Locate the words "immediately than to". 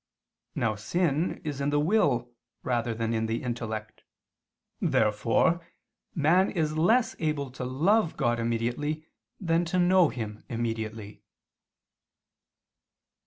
8.39-9.77